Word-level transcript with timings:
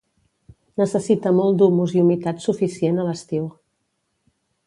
Necessita 0.81 1.33
molt 1.39 1.59
d'humus 1.59 1.93
i 1.99 2.01
humitat 2.03 2.41
suficient 2.47 2.99
a 3.03 3.07
l'estiu. 3.09 3.45